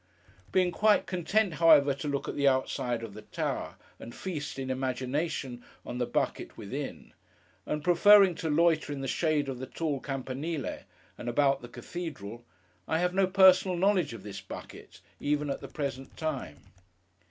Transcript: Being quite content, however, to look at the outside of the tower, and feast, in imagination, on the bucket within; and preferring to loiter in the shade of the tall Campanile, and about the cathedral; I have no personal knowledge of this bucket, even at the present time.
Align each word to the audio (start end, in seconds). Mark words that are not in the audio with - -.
Being 0.51 0.71
quite 0.71 1.05
content, 1.05 1.53
however, 1.53 1.93
to 1.93 2.07
look 2.07 2.27
at 2.27 2.35
the 2.35 2.47
outside 2.47 3.03
of 3.03 3.13
the 3.13 3.21
tower, 3.21 3.75
and 3.99 4.15
feast, 4.15 4.57
in 4.57 4.71
imagination, 4.71 5.63
on 5.85 5.99
the 5.99 6.07
bucket 6.07 6.57
within; 6.57 7.13
and 7.67 7.83
preferring 7.83 8.33
to 8.37 8.49
loiter 8.49 8.91
in 8.91 9.01
the 9.01 9.07
shade 9.07 9.47
of 9.47 9.59
the 9.59 9.67
tall 9.67 9.99
Campanile, 9.99 10.85
and 11.19 11.29
about 11.29 11.61
the 11.61 11.69
cathedral; 11.69 12.43
I 12.87 12.97
have 12.97 13.13
no 13.13 13.27
personal 13.27 13.77
knowledge 13.77 14.13
of 14.13 14.23
this 14.23 14.41
bucket, 14.41 15.01
even 15.19 15.51
at 15.51 15.61
the 15.61 15.67
present 15.67 16.17
time. 16.17 16.61